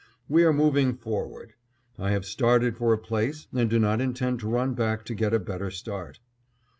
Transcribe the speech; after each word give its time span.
We 0.27 0.43
are 0.45 0.51
moving 0.51 0.95
forward. 0.95 1.53
I 1.99 2.09
have 2.09 2.25
started 2.25 2.75
for 2.75 2.91
a 2.91 2.97
place, 2.97 3.45
and 3.53 3.69
do 3.69 3.77
not 3.77 4.01
intend 4.01 4.39
to 4.39 4.49
run 4.49 4.73
back 4.73 5.05
to 5.05 5.13
get 5.13 5.31
a 5.31 5.37
better 5.37 5.69
start. 5.69 6.19